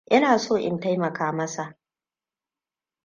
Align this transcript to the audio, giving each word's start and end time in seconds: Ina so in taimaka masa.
Ina 0.15 0.39
so 0.39 0.55
in 0.57 0.79
taimaka 0.79 1.31
masa. 1.31 1.75